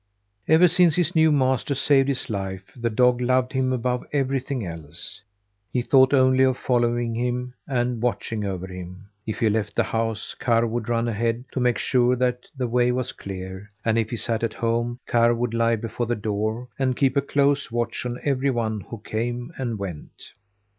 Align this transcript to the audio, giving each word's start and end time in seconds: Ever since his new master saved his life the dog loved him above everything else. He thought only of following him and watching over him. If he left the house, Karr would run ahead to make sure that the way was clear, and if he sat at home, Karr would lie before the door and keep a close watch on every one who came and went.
Ever 0.47 0.67
since 0.67 0.95
his 0.95 1.15
new 1.15 1.31
master 1.31 1.75
saved 1.75 2.07
his 2.09 2.27
life 2.27 2.71
the 2.75 2.89
dog 2.89 3.21
loved 3.21 3.53
him 3.53 3.71
above 3.71 4.03
everything 4.11 4.65
else. 4.65 5.21
He 5.71 5.83
thought 5.83 6.11
only 6.11 6.43
of 6.43 6.57
following 6.57 7.13
him 7.13 7.53
and 7.67 8.01
watching 8.01 8.43
over 8.43 8.65
him. 8.65 9.11
If 9.27 9.37
he 9.37 9.47
left 9.51 9.75
the 9.75 9.83
house, 9.83 10.35
Karr 10.39 10.65
would 10.65 10.89
run 10.89 11.07
ahead 11.07 11.43
to 11.51 11.59
make 11.59 11.77
sure 11.77 12.15
that 12.15 12.47
the 12.57 12.65
way 12.67 12.91
was 12.91 13.11
clear, 13.11 13.69
and 13.85 13.95
if 13.99 14.09
he 14.09 14.17
sat 14.17 14.41
at 14.43 14.55
home, 14.55 14.97
Karr 15.05 15.35
would 15.35 15.53
lie 15.53 15.75
before 15.75 16.07
the 16.07 16.15
door 16.15 16.67
and 16.79 16.97
keep 16.97 17.15
a 17.15 17.21
close 17.21 17.69
watch 17.69 18.03
on 18.03 18.17
every 18.23 18.49
one 18.49 18.79
who 18.81 18.97
came 19.01 19.53
and 19.59 19.77
went. 19.77 20.33